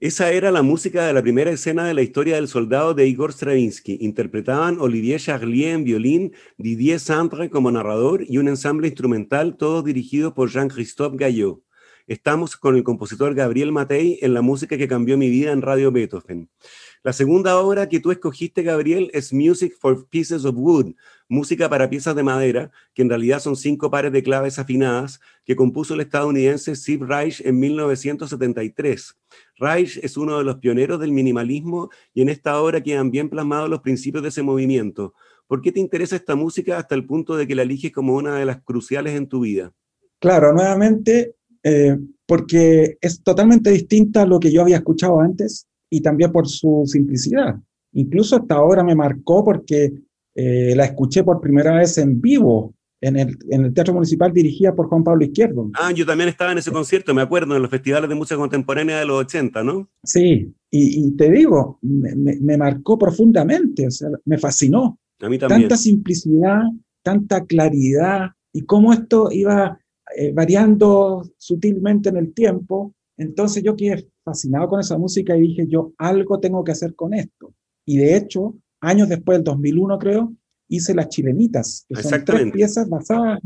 Esa 0.00 0.32
era 0.32 0.50
la 0.50 0.62
música 0.62 1.06
de 1.06 1.12
la 1.12 1.20
primera 1.20 1.50
escena 1.50 1.84
de 1.84 1.92
la 1.92 2.00
historia 2.00 2.36
del 2.36 2.48
soldado 2.48 2.94
de 2.94 3.06
Igor 3.06 3.32
Stravinsky. 3.32 3.98
Interpretaban 4.00 4.78
Olivier 4.80 5.20
Charlier 5.20 5.74
en 5.74 5.84
violín, 5.84 6.32
Didier 6.56 7.00
Santre 7.00 7.50
como 7.50 7.70
narrador 7.70 8.24
y 8.26 8.38
un 8.38 8.48
ensamble 8.48 8.88
instrumental, 8.88 9.56
todo 9.58 9.82
dirigido 9.82 10.32
por 10.32 10.48
Jean-Christophe 10.48 11.18
Gallot. 11.18 11.65
Estamos 12.08 12.56
con 12.56 12.76
el 12.76 12.84
compositor 12.84 13.34
Gabriel 13.34 13.72
Matei 13.72 14.20
en 14.22 14.32
la 14.32 14.40
música 14.40 14.78
que 14.78 14.86
cambió 14.86 15.18
mi 15.18 15.28
vida 15.28 15.50
en 15.50 15.60
Radio 15.60 15.90
Beethoven. 15.90 16.48
La 17.02 17.12
segunda 17.12 17.58
obra 17.58 17.88
que 17.88 17.98
tú 17.98 18.12
escogiste, 18.12 18.62
Gabriel, 18.62 19.10
es 19.12 19.32
Music 19.32 19.74
for 19.76 20.06
Pieces 20.08 20.44
of 20.44 20.54
Wood, 20.56 20.94
música 21.28 21.68
para 21.68 21.90
piezas 21.90 22.14
de 22.14 22.22
madera, 22.22 22.70
que 22.94 23.02
en 23.02 23.08
realidad 23.08 23.40
son 23.40 23.56
cinco 23.56 23.90
pares 23.90 24.12
de 24.12 24.22
claves 24.22 24.60
afinadas, 24.60 25.20
que 25.44 25.56
compuso 25.56 25.94
el 25.94 26.00
estadounidense 26.00 26.76
Steve 26.76 27.04
Reich 27.04 27.40
en 27.44 27.58
1973. 27.58 29.16
Reich 29.56 29.98
es 30.00 30.16
uno 30.16 30.38
de 30.38 30.44
los 30.44 30.58
pioneros 30.58 31.00
del 31.00 31.10
minimalismo 31.10 31.90
y 32.14 32.22
en 32.22 32.28
esta 32.28 32.60
obra 32.62 32.80
quedan 32.80 33.10
bien 33.10 33.28
plasmados 33.28 33.68
los 33.68 33.80
principios 33.80 34.22
de 34.22 34.28
ese 34.28 34.44
movimiento. 34.44 35.12
¿Por 35.48 35.60
qué 35.60 35.72
te 35.72 35.80
interesa 35.80 36.14
esta 36.14 36.36
música 36.36 36.78
hasta 36.78 36.94
el 36.94 37.04
punto 37.04 37.36
de 37.36 37.48
que 37.48 37.56
la 37.56 37.62
eliges 37.62 37.90
como 37.90 38.14
una 38.14 38.36
de 38.36 38.44
las 38.44 38.62
cruciales 38.62 39.16
en 39.16 39.26
tu 39.26 39.40
vida? 39.40 39.72
Claro, 40.18 40.52
nuevamente 40.52 41.35
eh, 41.68 41.98
porque 42.26 42.96
es 43.00 43.24
totalmente 43.24 43.70
distinta 43.70 44.22
a 44.22 44.26
lo 44.26 44.38
que 44.38 44.52
yo 44.52 44.62
había 44.62 44.76
escuchado 44.76 45.20
antes 45.20 45.66
y 45.90 46.00
también 46.00 46.30
por 46.30 46.46
su 46.46 46.84
simplicidad. 46.86 47.56
Incluso 47.92 48.36
hasta 48.36 48.54
ahora 48.54 48.84
me 48.84 48.94
marcó 48.94 49.44
porque 49.44 49.92
eh, 50.36 50.74
la 50.76 50.84
escuché 50.84 51.24
por 51.24 51.40
primera 51.40 51.74
vez 51.74 51.98
en 51.98 52.20
vivo 52.20 52.72
en 53.00 53.16
el, 53.16 53.36
en 53.50 53.64
el, 53.64 53.74
Teatro 53.74 53.94
Municipal 53.94 54.32
dirigida 54.32 54.76
por 54.76 54.86
Juan 54.86 55.02
Pablo 55.02 55.24
Izquierdo. 55.24 55.70
Ah, 55.74 55.90
yo 55.90 56.06
también 56.06 56.28
estaba 56.28 56.52
en 56.52 56.58
ese 56.58 56.70
concierto, 56.70 57.12
me 57.12 57.22
acuerdo, 57.22 57.56
en 57.56 57.62
los 57.62 57.70
festivales 57.70 58.08
de 58.08 58.14
música 58.14 58.36
contemporánea 58.36 59.00
de 59.00 59.06
los 59.06 59.20
80, 59.22 59.64
¿no? 59.64 59.88
Sí, 60.04 60.54
y, 60.70 61.06
y 61.06 61.16
te 61.16 61.30
digo, 61.32 61.80
me, 61.82 62.14
me, 62.14 62.36
me, 62.40 62.56
marcó 62.56 62.96
profundamente, 62.96 63.88
o 63.88 63.90
sea, 63.90 64.08
me 64.24 64.38
fascinó. 64.38 65.00
A 65.20 65.28
mí 65.28 65.36
también. 65.36 65.62
Tanta 65.62 65.76
simplicidad, 65.76 66.62
tanta 67.02 67.44
claridad, 67.44 68.30
y 68.52 68.62
cómo 68.62 68.92
esto 68.92 69.30
iba 69.32 69.78
eh, 70.18 70.32
variando 70.32 71.30
sutilmente 71.36 72.08
en 72.08 72.16
el 72.16 72.32
tiempo. 72.32 72.94
Entonces 73.18 73.62
yo 73.62 73.76
quedé 73.76 74.08
fascinado 74.24 74.66
con 74.66 74.80
esa 74.80 74.96
música 74.96 75.36
y 75.36 75.42
dije, 75.42 75.66
yo 75.68 75.92
algo 75.98 76.40
tengo 76.40 76.64
que 76.64 76.72
hacer 76.72 76.94
con 76.94 77.12
esto. 77.12 77.52
Y 77.84 77.98
de 77.98 78.16
hecho, 78.16 78.56
años 78.80 79.10
después, 79.10 79.36
del 79.36 79.44
2001 79.44 79.98
creo, 79.98 80.32
hice 80.68 80.94
Las 80.94 81.10
Chilenitas, 81.10 81.84
que 81.86 82.02
son 82.02 82.24
tres 82.24 82.50
piezas 82.50 82.88
basadas, 82.88 83.40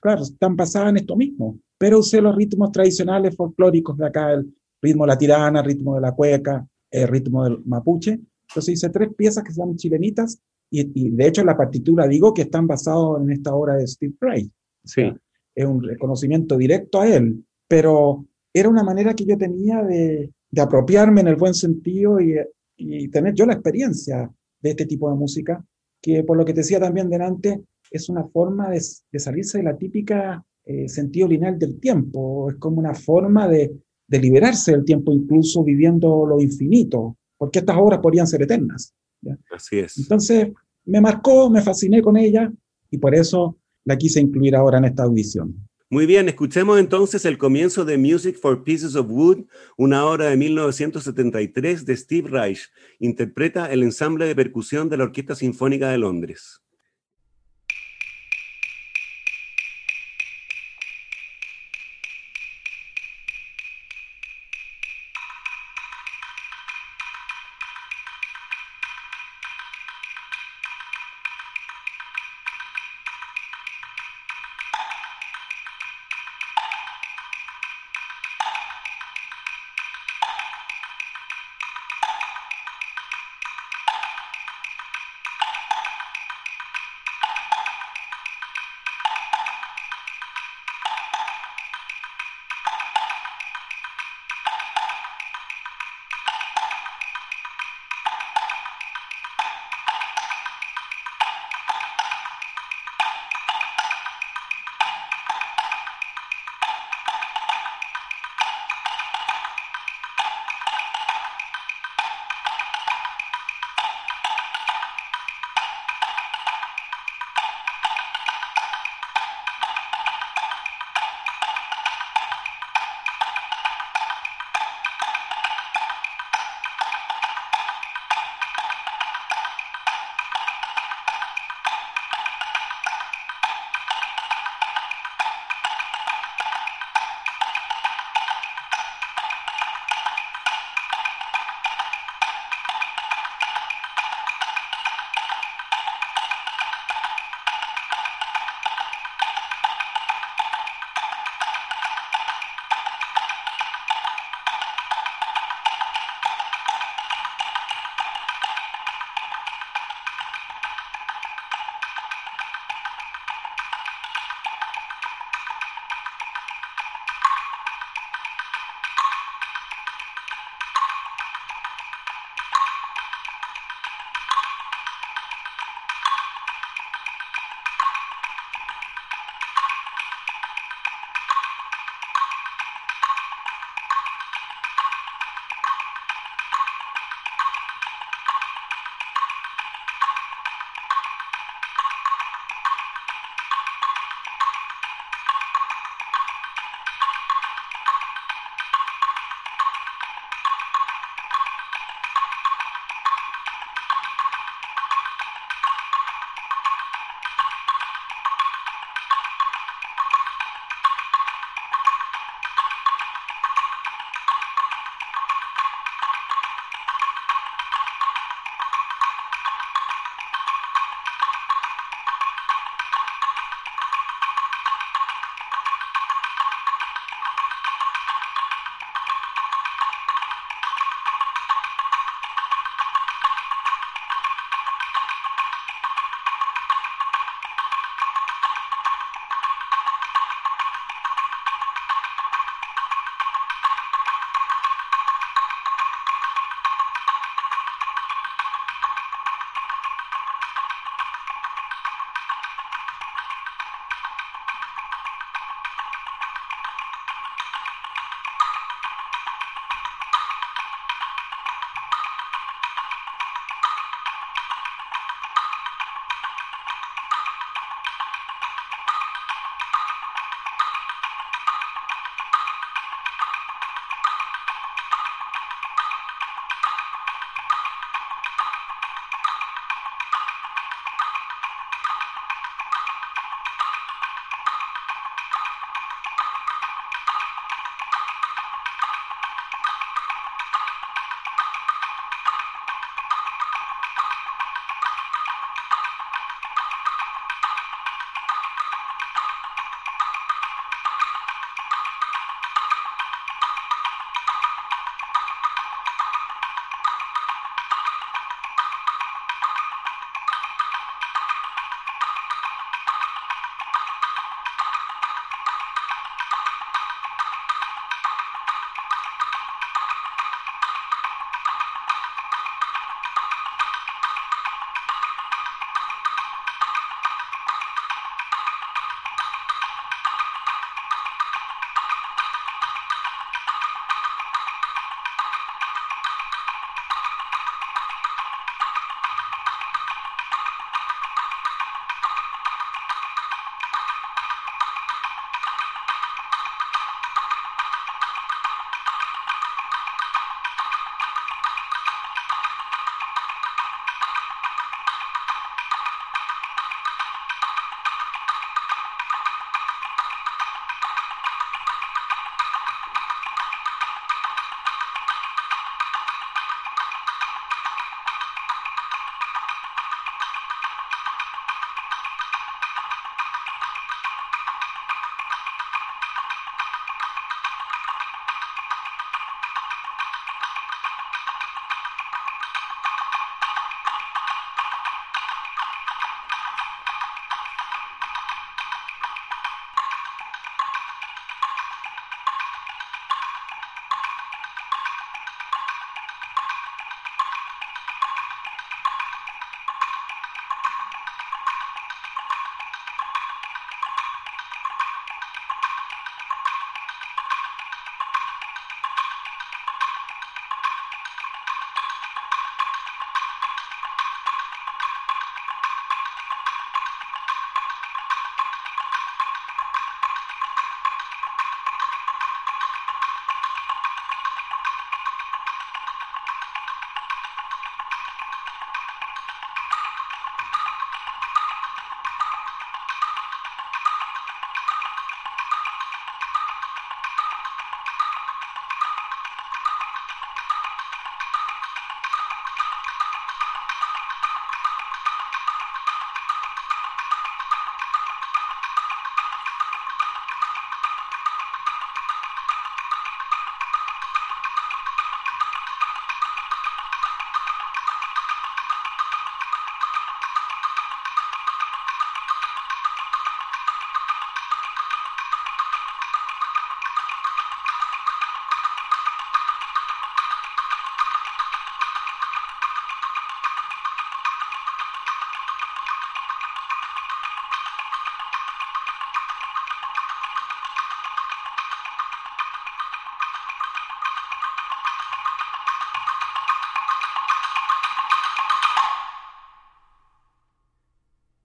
claro, 0.00 0.22
están 0.22 0.54
basadas 0.54 0.90
en 0.90 0.98
esto 0.98 1.16
mismo, 1.16 1.58
pero 1.76 1.98
usé 1.98 2.20
los 2.20 2.36
ritmos 2.36 2.70
tradicionales 2.70 3.34
folclóricos 3.34 3.98
de 3.98 4.06
acá, 4.06 4.34
el 4.34 4.54
ritmo 4.80 5.04
de 5.04 5.08
la 5.08 5.18
tirana, 5.18 5.60
el 5.60 5.66
ritmo 5.66 5.96
de 5.96 6.00
la 6.00 6.12
cueca, 6.12 6.64
el 6.92 7.08
ritmo 7.08 7.42
del 7.42 7.58
mapuche. 7.64 8.20
Entonces 8.48 8.74
hice 8.74 8.88
tres 8.90 9.12
piezas 9.16 9.42
que 9.42 9.52
se 9.52 9.60
llaman 9.60 9.76
Chilenitas 9.76 10.38
y, 10.70 10.80
y 10.94 11.10
de 11.10 11.26
hecho 11.26 11.40
en 11.40 11.48
la 11.48 11.56
partitura 11.56 12.06
digo 12.06 12.32
que 12.32 12.42
están 12.42 12.68
basados 12.68 13.20
en 13.20 13.32
esta 13.32 13.52
obra 13.52 13.74
de 13.74 13.86
Steve 13.88 14.14
Wright. 14.20 14.52
Sí 14.84 15.12
es 15.54 15.64
un 15.64 15.82
reconocimiento 15.82 16.56
directo 16.56 17.00
a 17.00 17.08
él, 17.08 17.44
pero 17.68 18.26
era 18.52 18.68
una 18.68 18.82
manera 18.82 19.14
que 19.14 19.24
yo 19.24 19.36
tenía 19.36 19.82
de, 19.82 20.30
de 20.50 20.60
apropiarme 20.60 21.20
en 21.20 21.28
el 21.28 21.36
buen 21.36 21.54
sentido 21.54 22.20
y, 22.20 22.36
y, 22.76 23.08
tener 23.08 23.34
yo 23.34 23.46
la 23.46 23.54
experiencia 23.54 24.30
de 24.60 24.70
este 24.70 24.86
tipo 24.86 25.10
de 25.10 25.16
música, 25.16 25.64
que 26.00 26.22
por 26.24 26.36
lo 26.36 26.44
que 26.44 26.52
te 26.52 26.60
decía 26.60 26.80
también 26.80 27.08
delante, 27.08 27.62
es 27.90 28.08
una 28.08 28.24
forma 28.24 28.70
de, 28.70 28.80
de 29.12 29.18
salirse 29.18 29.58
de 29.58 29.64
la 29.64 29.76
típica 29.76 30.44
eh, 30.64 30.88
sentido 30.88 31.28
lineal 31.28 31.58
del 31.58 31.78
tiempo, 31.78 32.50
es 32.50 32.56
como 32.56 32.78
una 32.78 32.94
forma 32.94 33.48
de, 33.48 33.76
de 34.06 34.18
liberarse 34.18 34.72
del 34.72 34.84
tiempo, 34.84 35.12
incluso 35.12 35.62
viviendo 35.62 36.26
lo 36.26 36.40
infinito, 36.40 37.16
porque 37.36 37.60
estas 37.60 37.76
obras 37.76 38.00
podrían 38.00 38.26
ser 38.26 38.42
eternas. 38.42 38.94
¿ya? 39.20 39.36
Así 39.52 39.78
es. 39.78 39.98
Entonces, 39.98 40.52
me 40.86 41.00
marcó, 41.00 41.50
me 41.50 41.62
fasciné 41.62 42.02
con 42.02 42.16
ella 42.16 42.52
y 42.90 42.98
por 42.98 43.14
eso 43.14 43.58
la 43.84 43.96
quise 43.96 44.20
incluir 44.20 44.56
ahora 44.56 44.78
en 44.78 44.86
esta 44.86 45.02
audición. 45.02 45.68
Muy 45.90 46.06
bien, 46.06 46.28
escuchemos 46.28 46.80
entonces 46.80 47.24
el 47.24 47.38
comienzo 47.38 47.84
de 47.84 47.98
Music 47.98 48.38
for 48.40 48.64
Pieces 48.64 48.96
of 48.96 49.06
Wood, 49.08 49.44
una 49.76 50.04
obra 50.06 50.26
de 50.26 50.36
1973 50.36 51.86
de 51.86 51.96
Steve 51.96 52.30
Reich. 52.30 52.70
Interpreta 52.98 53.70
el 53.70 53.82
ensamble 53.82 54.26
de 54.26 54.34
percusión 54.34 54.88
de 54.88 54.96
la 54.96 55.04
Orquesta 55.04 55.34
Sinfónica 55.34 55.90
de 55.90 55.98
Londres. 55.98 56.63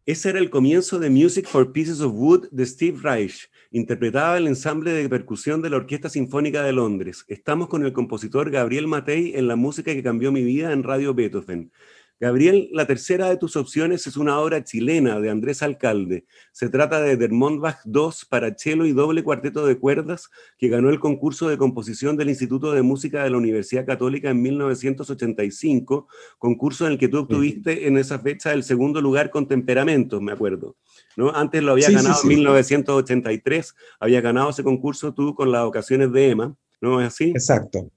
Ese 0.10 0.30
era 0.30 0.40
el 0.40 0.50
comienzo 0.50 0.98
de 0.98 1.12
Music 1.12 1.48
for 1.48 1.72
Pieces 1.72 2.02
of 2.02 2.14
Wood 2.16 2.48
de 2.50 2.66
Steve 2.66 2.98
Reich, 3.00 3.48
interpretaba 3.70 4.40
el 4.40 4.48
ensamble 4.48 4.92
de 4.92 5.08
percusión 5.08 5.62
de 5.62 5.70
la 5.70 5.78
Orquesta 5.78 6.10
Sinfónica 6.10 6.64
de 6.64 6.74
Londres. 6.74 7.26
Estamos 7.28 7.68
con 7.68 7.86
el 7.86 7.94
compositor 7.94 8.50
Gabriel 8.50 8.88
Matei 8.88 9.36
en 9.36 9.48
la 9.48 9.56
música 9.56 9.94
que 9.94 10.02
cambió 10.02 10.32
mi 10.32 10.44
vida 10.44 10.74
en 10.74 10.82
Radio 10.82 11.14
Beethoven. 11.14 11.72
Gabriel, 12.20 12.70
la 12.74 12.86
tercera 12.86 13.30
de 13.30 13.38
tus 13.38 13.56
opciones 13.56 14.06
es 14.06 14.18
una 14.18 14.40
obra 14.40 14.62
chilena 14.64 15.22
de 15.22 15.30
Andrés 15.30 15.64
Alcalde. 15.64 16.26
Se 16.52 16.68
trata 16.68 17.00
de 17.00 17.16
Bach 17.16 17.78
II 17.86 18.10
para 18.30 18.54
cello 18.58 18.86
y 18.86 18.92
doble 18.92 19.24
cuarteto 19.24 19.66
de 19.66 19.80
cuerdas, 19.80 20.30
que 20.58 20.68
ganó 20.68 20.90
el 20.90 21.00
concurso 21.00 21.48
de 21.48 21.58
composición 21.58 22.18
del 22.18 22.30
Instituto 22.30 22.74
de 22.74 22.82
Música 22.82 23.24
de 23.24 23.30
la 23.30 23.38
Universidad 23.38 23.86
Católica 23.86 24.32
en 24.32 24.42
1985, 24.42 26.08
concurso 26.38 26.86
en 26.86 26.94
el 26.94 26.98
que 26.98 27.08
tú 27.08 27.20
obtuviste 27.20 27.88
en 27.88 27.98
esa 27.98 28.20
fecha 28.20 28.52
el 28.52 28.64
segundo 28.64 29.00
lugar 29.00 29.30
con 29.30 29.48
temperamentos, 29.48 30.22
me 30.22 30.34
acuerdo. 30.34 30.76
¿no? 31.16 31.34
Antes 31.34 31.64
lo 31.64 31.72
había 31.72 31.90
ganado 31.90 32.20
en 32.22 32.28
1983, 32.28 33.76
había 34.02 34.20
ganado 34.20 34.50
ese 34.50 34.64
concurso 34.64 35.14
tú 35.14 35.34
con 35.36 35.54
las 35.54 35.64
ocasiones 35.64 36.12
de 36.12 36.32
Emma, 36.32 36.56
¿no 36.82 37.00
es 37.00 37.08
así? 37.08 37.30
Exacto. 37.30 37.90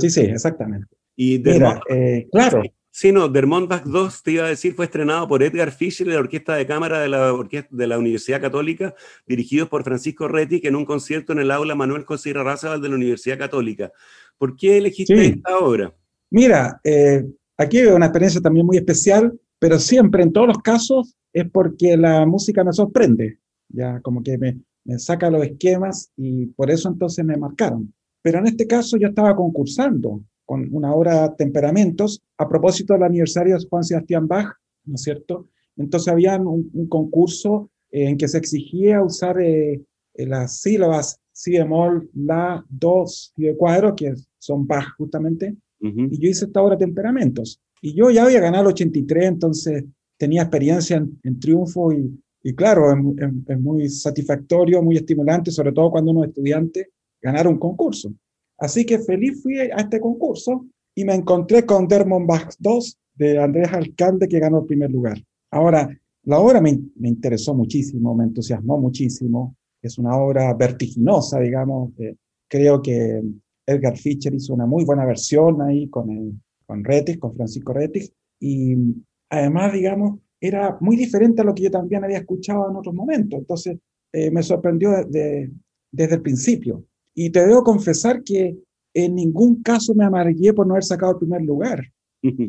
Sí, 0.00 0.08
sí, 0.08 0.22
exactamente. 0.22 0.88
Y 1.14 1.38
Mira, 1.38 1.82
eh, 1.90 2.26
claro. 2.32 2.62
Sí, 3.00 3.12
no, 3.12 3.28
Dermont 3.28 3.68
Bach 3.70 3.84
2, 3.84 4.24
te 4.24 4.32
iba 4.32 4.44
a 4.44 4.48
decir, 4.48 4.74
fue 4.74 4.86
estrenado 4.86 5.28
por 5.28 5.40
Edgar 5.40 5.70
Fischer 5.70 6.04
de 6.04 6.14
la 6.14 6.18
Orquesta 6.18 6.56
de 6.56 6.66
Cámara 6.66 6.98
de 6.98 7.08
la, 7.08 7.32
de 7.70 7.86
la 7.86 7.96
Universidad 7.96 8.40
Católica, 8.40 8.92
dirigido 9.24 9.68
por 9.68 9.84
Francisco 9.84 10.26
Rettig 10.26 10.66
en 10.66 10.74
un 10.74 10.84
concierto 10.84 11.32
en 11.32 11.38
el 11.38 11.52
aula 11.52 11.76
Manuel 11.76 12.02
José 12.02 12.32
Razabal 12.32 12.82
de 12.82 12.88
la 12.88 12.96
Universidad 12.96 13.38
Católica. 13.38 13.92
¿Por 14.36 14.56
qué 14.56 14.78
elegiste 14.78 15.26
esta 15.26 15.58
obra? 15.58 15.94
Mira, 16.28 16.80
eh, 16.82 17.24
aquí 17.56 17.78
hay 17.78 17.86
una 17.86 18.06
experiencia 18.06 18.40
también 18.40 18.66
muy 18.66 18.78
especial, 18.78 19.32
pero 19.60 19.78
siempre, 19.78 20.24
en 20.24 20.32
todos 20.32 20.48
los 20.48 20.58
casos, 20.58 21.14
es 21.32 21.48
porque 21.48 21.96
la 21.96 22.26
música 22.26 22.64
me 22.64 22.72
sorprende, 22.72 23.38
ya 23.68 24.00
como 24.00 24.24
que 24.24 24.36
me, 24.38 24.58
me 24.82 24.98
saca 24.98 25.30
los 25.30 25.44
esquemas 25.44 26.10
y 26.16 26.46
por 26.46 26.68
eso 26.68 26.88
entonces 26.88 27.24
me 27.24 27.36
marcaron. 27.36 27.94
Pero 28.22 28.40
en 28.40 28.48
este 28.48 28.66
caso 28.66 28.96
yo 28.96 29.06
estaba 29.06 29.36
concursando 29.36 30.20
con 30.48 30.66
una 30.74 30.94
obra 30.94 31.36
Temperamentos, 31.36 32.22
a 32.38 32.48
propósito 32.48 32.94
del 32.94 33.02
aniversario 33.02 33.54
de 33.54 33.66
Juan 33.68 33.84
Sebastián 33.84 34.26
Bach, 34.26 34.50
¿no 34.86 34.94
es 34.94 35.02
cierto? 35.02 35.50
Entonces 35.76 36.10
había 36.10 36.38
un, 36.38 36.88
concurso 36.88 37.70
en 37.90 38.16
que 38.16 38.28
se 38.28 38.38
exigía 38.38 39.02
usar 39.02 39.38
eh, 39.42 39.82
eh, 40.14 40.26
las 40.26 40.60
sílabas 40.62 41.20
si 41.32 41.52
bemol, 41.52 42.08
la, 42.14 42.64
dos 42.66 43.34
y 43.36 43.42
de 43.42 43.56
cuadro, 43.58 43.94
que 43.94 44.14
son 44.38 44.66
Bach 44.66 44.86
justamente, 44.96 45.54
y 45.80 46.18
yo 46.18 46.30
hice 46.30 46.46
esta 46.46 46.62
obra 46.62 46.78
Temperamentos. 46.78 47.60
Y 47.82 47.92
yo 47.94 48.10
ya 48.10 48.24
había 48.24 48.40
ganado 48.40 48.64
el 48.64 48.72
83, 48.72 49.26
entonces 49.26 49.84
tenía 50.16 50.42
experiencia 50.42 50.96
en, 50.96 51.38
triunfo 51.38 51.92
y, 51.92 52.18
y 52.42 52.54
claro, 52.54 52.90
es, 52.90 53.60
muy 53.60 53.88
satisfactorio, 53.90 54.82
muy 54.82 54.96
estimulante, 54.96 55.50
sobre 55.50 55.72
todo 55.72 55.90
cuando 55.90 56.10
uno 56.10 56.24
es 56.24 56.30
estudiante, 56.30 56.88
ganar 57.20 57.46
un 57.46 57.58
concurso. 57.58 58.10
Así 58.58 58.84
que 58.84 58.98
feliz 58.98 59.42
fui 59.42 59.58
a 59.58 59.76
este 59.76 60.00
concurso 60.00 60.66
y 60.94 61.04
me 61.04 61.14
encontré 61.14 61.64
con 61.64 61.86
Dermon 61.86 62.26
Bach 62.26 62.52
2 62.58 62.98
de 63.14 63.38
Andrés 63.38 63.72
Alcalde 63.72 64.28
que 64.28 64.40
ganó 64.40 64.60
el 64.60 64.66
primer 64.66 64.90
lugar. 64.90 65.22
Ahora, 65.50 65.88
la 66.24 66.40
obra 66.40 66.60
me, 66.60 66.70
interesó 67.02 67.54
muchísimo, 67.54 68.14
me 68.14 68.24
entusiasmó 68.24 68.78
muchísimo. 68.78 69.56
Es 69.80 69.96
una 69.96 70.16
obra 70.16 70.52
vertiginosa, 70.54 71.40
digamos. 71.40 71.92
Eh, 72.00 72.16
creo 72.48 72.82
que 72.82 73.22
Edgar 73.64 73.96
Fischer 73.96 74.34
hizo 74.34 74.54
una 74.54 74.66
muy 74.66 74.84
buena 74.84 75.04
versión 75.04 75.62
ahí 75.62 75.88
con, 75.88 76.10
el, 76.10 76.34
con 76.66 76.82
con 77.18 77.34
Francisco 77.34 77.72
Retis. 77.72 78.12
Y 78.40 78.76
además, 79.30 79.72
digamos, 79.72 80.18
era 80.40 80.76
muy 80.80 80.96
diferente 80.96 81.42
a 81.42 81.44
lo 81.44 81.54
que 81.54 81.64
yo 81.64 81.70
también 81.70 82.04
había 82.04 82.18
escuchado 82.18 82.68
en 82.68 82.76
otros 82.76 82.94
momentos. 82.94 83.38
Entonces, 83.38 83.78
eh, 84.12 84.30
me 84.30 84.42
sorprendió 84.42 84.90
desde 85.08 86.14
el 86.14 86.22
principio. 86.22 86.84
Y 87.20 87.30
te 87.30 87.44
debo 87.44 87.64
confesar 87.64 88.22
que 88.22 88.56
en 88.94 89.16
ningún 89.16 89.60
caso 89.60 89.92
me 89.92 90.04
amargué 90.04 90.54
por 90.54 90.64
no 90.64 90.74
haber 90.74 90.84
sacado 90.84 91.10
el 91.10 91.18
primer 91.18 91.42
lugar. 91.42 91.82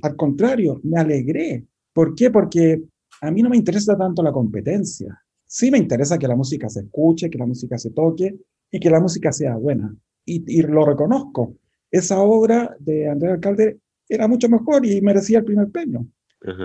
Al 0.04 0.16
contrario, 0.16 0.80
me 0.84 1.00
alegré. 1.00 1.66
¿Por 1.92 2.14
qué? 2.14 2.30
Porque 2.30 2.84
a 3.20 3.32
mí 3.32 3.42
no 3.42 3.50
me 3.50 3.58
interesa 3.58 3.98
tanto 3.98 4.22
la 4.22 4.32
competencia. 4.32 5.20
Sí 5.44 5.72
me 5.72 5.80
interesa 5.80 6.20
que 6.20 6.28
la 6.28 6.36
música 6.36 6.70
se 6.70 6.82
escuche, 6.82 7.32
que 7.32 7.40
la 7.40 7.48
música 7.48 7.80
se 7.80 7.90
toque 7.90 8.38
y 8.70 8.80
que 8.80 8.92
la 8.92 9.00
música 9.00 9.32
sea 9.32 9.56
buena. 9.56 9.92
Y, 10.24 10.62
lo 10.62 10.86
reconozco. 10.86 11.56
Esa 11.90 12.20
obra 12.20 12.78
de 12.80 13.10
Andrés 13.10 13.34
Alcalde 13.34 13.80
era 14.08 14.28
mucho 14.28 14.50
mejor 14.50 14.86
y 14.86 15.02
merecía 15.02 15.40
el 15.40 15.46
primer 15.46 15.72
premio. 15.72 16.06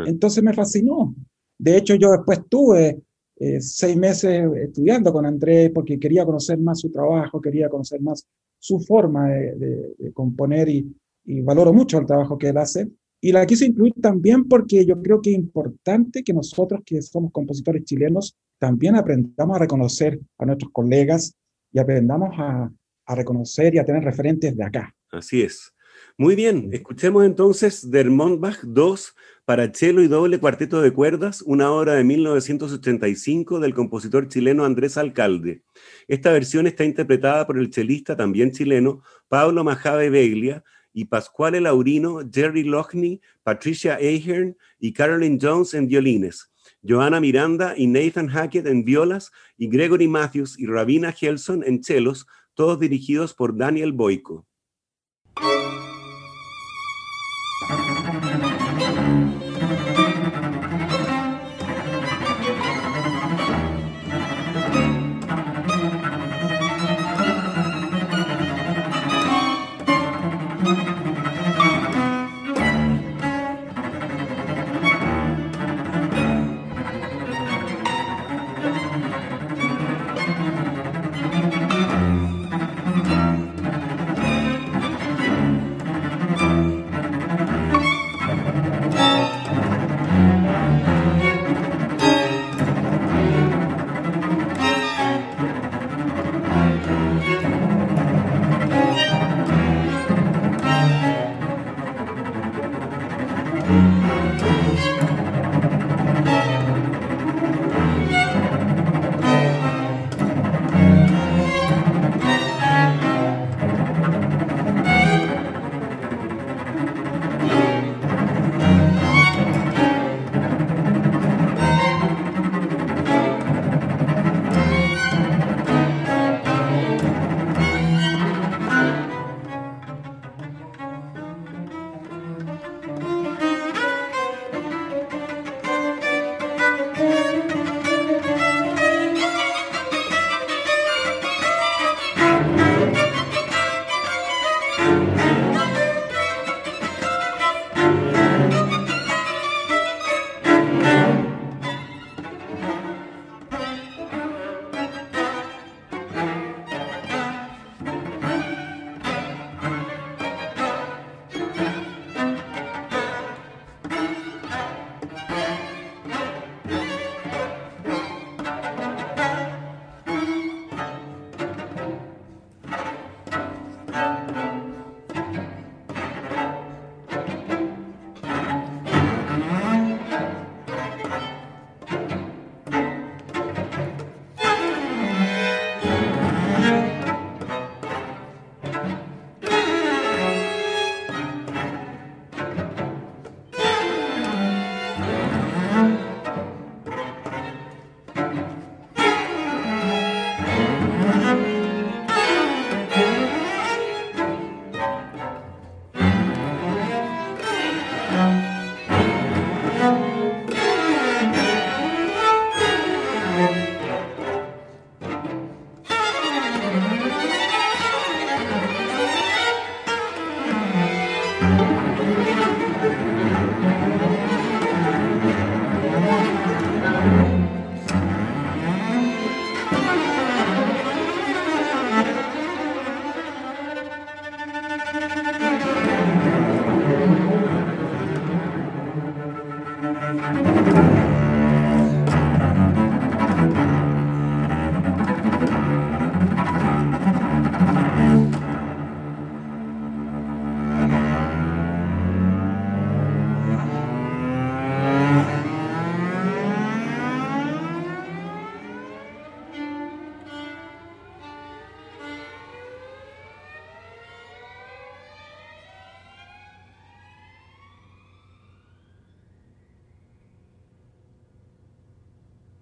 Entonces 0.05 0.45
me 0.45 0.53
fascinó. 0.53 1.15
De 1.57 1.79
hecho, 1.79 1.95
yo 1.95 2.11
después 2.11 2.43
tuve 2.51 3.01
eh, 3.37 3.61
seis 3.61 3.97
meses 3.97 4.49
estudiando 4.57 5.13
con 5.13 5.27
Andrés 5.27 5.71
porque 5.75 5.99
quería 5.99 6.25
conocer 6.25 6.59
más 6.59 6.81
su 6.81 6.91
trabajo, 6.91 7.41
quería 7.41 7.69
conocer 7.69 8.01
más 8.01 8.27
su 8.59 8.81
forma 8.81 9.29
de, 9.29 10.13
componer 10.13 10.69
y, 10.69 10.95
valoro 11.43 11.73
mucho 11.73 11.99
el 11.99 12.07
trabajo 12.07 12.39
que 12.39 12.49
él 12.49 12.59
hace. 12.59 12.89
Y 13.21 13.33
la 13.33 13.47
quise 13.47 13.67
incluir 13.67 13.95
también 14.01 14.47
porque 14.47 14.85
yo 14.85 15.01
creo 15.01 15.21
que 15.21 15.31
es 15.31 15.37
importante 15.37 16.23
que 16.23 16.35
nosotros 16.35 16.83
que 16.85 17.01
somos 17.01 17.33
compositores 17.33 17.85
chilenos 17.85 18.37
también 18.59 18.95
aprendamos 18.97 19.57
a 19.57 19.59
reconocer 19.59 20.21
a 20.39 20.47
nuestros 20.47 20.71
colegas 20.73 21.35
y 21.73 21.79
aprendamos 21.79 22.31
a, 22.39 22.71
a 23.07 23.15
reconocer 23.15 23.75
y 23.75 23.79
a 23.79 23.85
tener 23.85 24.05
referentes 24.05 24.57
de 24.57 24.65
acá. 24.65 24.95
Así 25.11 25.43
es. 25.43 25.74
Muy 26.17 26.37
bien, 26.37 26.71
escuchemos 26.73 27.25
entonces 27.25 27.91
Dermont 27.91 28.39
Bach 28.39 28.61
2 28.63 29.17
para 29.45 29.75
cello 29.75 30.01
y 30.01 30.07
doble 30.07 30.39
cuarteto 30.39 30.81
de 30.81 30.93
cuerdas, 30.93 31.43
una 31.43 31.73
obra 31.73 31.95
de 31.95 32.05
1985 32.05 33.59
del 33.59 33.75
compositor 33.75 34.29
chileno 34.29 34.65
Andrés 34.65 34.97
Alcalde. 34.97 35.65
Esta 36.07 36.31
versión 36.31 36.69
está 36.69 36.85
interpretada 36.85 37.45
por 37.49 37.59
el 37.59 37.69
chelista 37.69 38.15
también 38.15 38.53
chileno 38.53 39.03
Pablo 39.27 39.65
Majave 39.65 40.09
Beglia 40.09 40.63
y 40.93 41.07
Pascuale 41.07 41.61
Laurino, 41.61 42.21
Jerry 42.33 42.63
Lochney, 42.63 43.21
Patricia 43.43 43.97
Ahern 43.97 44.57
y 44.79 44.93
Carolyn 44.93 45.41
Jones 45.43 45.75
en 45.75 45.89
violines. 45.89 46.53
Joanna 46.81 47.19
Miranda 47.19 47.75
y 47.77 47.89
Nathan 47.89 48.29
Hackett 48.29 48.69
en 48.69 48.85
violas 48.85 49.33
y 49.59 49.67
Gregory 49.67 50.07
Matthews 50.07 50.61
y 50.61 50.67
Rabina 50.67 51.13
Helson 51.21 51.65
en 51.67 51.81
chelos, 51.81 52.29
todos 52.55 52.79
dirigidos 52.79 53.35
por 53.35 53.57
Daniel 53.57 53.93
Boyko. 53.93 54.47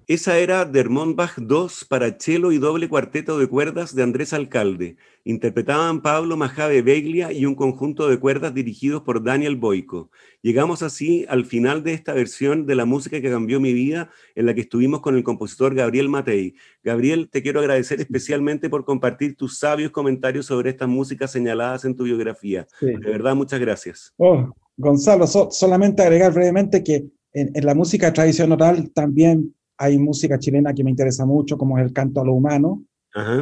Esa 0.09 0.39
era 0.39 0.65
Dermont 0.65 1.17
Bach 1.17 1.39
II 1.39 1.67
para 1.89 2.17
cello 2.19 2.51
y 2.51 2.59
doble 2.59 2.89
cuarteto 2.89 3.39
de 3.39 3.47
cuerdas 3.47 3.95
de 3.95 4.03
Andrés 4.03 4.33
Alcalde. 4.33 4.97
Interpretaban 5.25 6.03
Pablo 6.03 6.37
Majave 6.37 6.83
Beglia 6.83 7.33
y 7.33 7.47
un 7.47 7.55
conjunto 7.55 8.09
de 8.09 8.19
cuerdas 8.19 8.53
dirigidos 8.53 9.03
por 9.03 9.23
Daniel 9.23 9.57
Boico. 9.57 10.11
Llegamos 10.43 10.83
así 10.83 11.25
al 11.29 11.45
final 11.45 11.85
de 11.85 11.93
esta 11.93 12.13
versión 12.15 12.67
de 12.67 12.75
la 12.75 12.85
música 12.85 13.21
que 13.21 13.31
cambió 13.31 13.61
mi 13.61 13.73
vida, 13.73 14.11
en 14.35 14.47
la 14.47 14.55
que 14.55 14.63
estuvimos 14.63 15.01
con 15.01 15.17
el 15.17 15.23
compositor 15.23 15.75
Gabriel 15.75 16.09
Matei. 16.09 16.55
Gabriel, 16.83 17.29
te 17.31 17.43
quiero 17.43 17.61
agradecer 17.61 18.01
especialmente 18.01 18.69
por 18.69 18.85
compartir 18.85 19.37
tus 19.37 19.59
sabios 19.59 19.93
comentarios 19.93 20.47
sobre 20.47 20.71
estas 20.71 20.89
músicas 20.89 21.31
señaladas 21.31 21.85
en 21.85 21.95
tu 21.95 22.05
biografía. 22.05 22.67
De 22.81 22.99
verdad, 22.99 23.37
muchas 23.37 23.61
gracias. 23.61 24.13
Oh, 24.17 24.53
Gonzalo, 24.77 25.27
solamente 25.27 26.03
agregar 26.03 26.33
brevemente 26.33 26.83
que 26.83 27.07
en, 27.33 27.65
la 27.65 27.75
música 27.75 28.13
tradicional 28.13 28.91
también 28.93 29.55
hay 29.79 29.99
música 29.99 30.39
chilena 30.39 30.75
que 30.75 30.85
me 30.85 30.91
interesa 30.91 31.27
mucho, 31.27 31.57
como 31.57 31.79
es 31.79 31.85
el 31.85 31.93
canto 31.93 32.21
a 32.21 32.25
lo 32.25 32.35
humano 32.35 32.85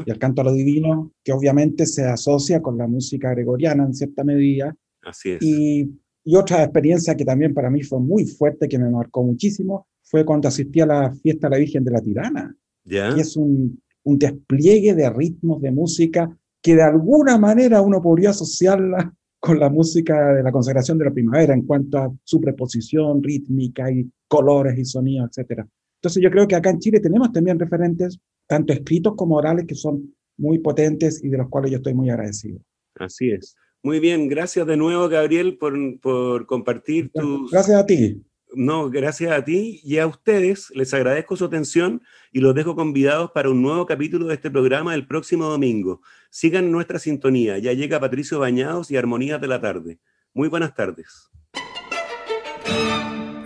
y 0.05 0.11
el 0.11 0.19
canto 0.19 0.43
a 0.43 0.45
lo 0.45 0.53
divino, 0.53 1.13
que 1.23 1.33
obviamente 1.33 1.87
se 1.87 2.05
asocia 2.05 2.61
con 2.61 2.77
la 2.77 2.89
música 2.89 3.31
gregoriana 3.31 3.85
en 3.85 3.95
cierta 3.95 4.25
medida. 4.25 4.75
Así 5.03 5.31
es. 5.31 5.43
Y, 5.43 5.91
y 6.25 6.37
otra 6.37 6.65
experiencia 6.65 7.15
que 7.15 7.25
también 7.25 7.55
para 7.55 7.71
mí 7.71 7.83
fue 7.83 8.01
muy 8.01 8.27
fuerte, 8.27 8.69
que 8.69 8.79
me 8.79 8.91
marcó 8.91 9.23
muchísimo, 9.23 9.87
fue 10.03 10.25
cuando 10.25 10.49
asistí 10.49 10.81
a 10.81 10.87
la 10.87 11.15
fiesta 11.15 11.49
de 11.49 11.51
la 11.53 11.59
Virgen 11.59 11.85
de 11.85 11.91
la 11.93 12.01
Tirana. 12.01 12.57
¿Ya? 12.85 13.15
Y 13.17 13.21
es 13.21 13.37
un, 13.37 13.81
un 14.03 14.19
despliegue 14.19 14.95
de 14.95 15.09
ritmos 15.09 15.63
de 15.63 15.71
música 15.71 16.37
que 16.61 16.75
de 16.75 16.83
alguna 16.83 17.39
manera 17.39 17.81
uno 17.81 18.03
podría 18.03 18.31
asociarla 18.31 19.15
con 19.39 19.59
la 19.59 19.71
música 19.71 20.35
de 20.35 20.43
la 20.43 20.53
consagración 20.53 20.99
de 20.99 21.07
la 21.07 21.13
primavera 21.13 21.55
en 21.55 21.63
cuanto 21.63 21.99
a 21.99 22.13
su 22.25 22.41
preposición 22.41 23.23
rítmica 23.23 23.91
y 23.91 24.11
colores 24.29 24.79
y 24.79 24.85
sonidos, 24.85 25.31
etc. 25.37 25.65
Entonces 26.01 26.23
yo 26.23 26.31
creo 26.31 26.49
que 26.49 26.57
acá 26.57 26.71
en 26.71 26.79
Chile 26.79 26.99
tenemos 26.99 27.31
también 27.31 27.59
referentes, 27.59 28.19
tanto 28.47 28.73
escritos 28.73 29.15
como 29.17 29.37
orales, 29.37 29.67
que 29.67 29.75
son 29.75 30.15
muy 30.39 30.59
potentes 30.59 31.23
y 31.23 31.29
de 31.29 31.37
los 31.37 31.51
cuales 31.51 31.71
yo 31.71 31.77
estoy 31.77 31.93
muy 31.93 32.09
agradecido. 32.09 32.59
Así 32.95 33.31
es. 33.31 33.55
Muy 33.83 34.01
bien, 34.01 34.27
gracias 34.27 34.67
de 34.67 34.79
nuevo, 34.79 35.11
Gabriel, 35.11 35.59
por, 35.59 35.75
por 36.01 36.47
compartir 36.47 37.11
tus... 37.13 37.51
Gracias 37.51 37.79
a 37.79 37.85
ti. 37.85 38.23
No, 38.55 38.91
gracias 38.91 39.31
a 39.31 39.45
ti 39.45 39.81
y 39.85 39.99
a 39.99 40.07
ustedes. 40.07 40.71
Les 40.75 40.93
agradezco 40.95 41.37
su 41.37 41.45
atención 41.45 42.03
y 42.33 42.41
los 42.41 42.55
dejo 42.55 42.75
convidados 42.75 43.31
para 43.33 43.51
un 43.51 43.61
nuevo 43.61 43.85
capítulo 43.85 44.27
de 44.27 44.35
este 44.35 44.51
programa 44.51 44.95
el 44.95 45.07
próximo 45.07 45.45
domingo. 45.45 46.01
Sigan 46.31 46.73
nuestra 46.73 46.99
sintonía. 46.99 47.59
Ya 47.59 47.75
llega 47.75 48.01
Patricio 48.01 48.39
Bañados 48.39 48.91
y 48.91 48.97
Armonías 48.97 49.41
de 49.41 49.49
la 49.49 49.61
Tarde. 49.61 49.99
Muy 50.33 50.49
buenas 50.49 50.75
tardes. 50.75 51.31